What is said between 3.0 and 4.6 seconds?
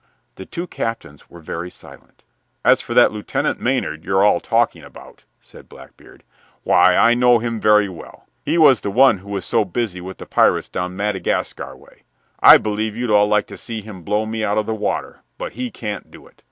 Lieutenant Maynard you're all